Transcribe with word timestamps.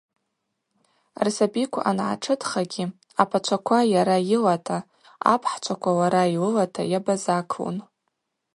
Рсабиква 1.25 1.81
ангӏатшытхагьи 1.89 2.83
апачваква 3.21 3.79
йара 3.93 4.17
йылата, 4.29 4.77
апхӏчваква 5.31 5.91
лара 5.99 6.23
йлылата 6.33 6.83
йабазаклун. 6.93 7.75